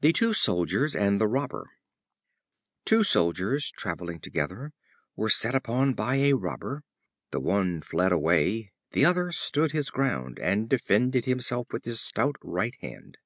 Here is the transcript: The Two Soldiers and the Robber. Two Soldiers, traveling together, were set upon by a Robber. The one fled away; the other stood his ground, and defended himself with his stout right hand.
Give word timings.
The 0.00 0.12
Two 0.12 0.34
Soldiers 0.34 0.96
and 0.96 1.20
the 1.20 1.28
Robber. 1.28 1.70
Two 2.84 3.04
Soldiers, 3.04 3.70
traveling 3.70 4.18
together, 4.18 4.72
were 5.14 5.30
set 5.30 5.54
upon 5.54 5.94
by 5.94 6.16
a 6.16 6.32
Robber. 6.32 6.82
The 7.30 7.38
one 7.38 7.80
fled 7.80 8.10
away; 8.10 8.72
the 8.90 9.04
other 9.04 9.30
stood 9.30 9.70
his 9.70 9.88
ground, 9.88 10.40
and 10.40 10.68
defended 10.68 11.26
himself 11.26 11.68
with 11.72 11.84
his 11.84 12.00
stout 12.00 12.38
right 12.42 12.74
hand. 12.80 13.18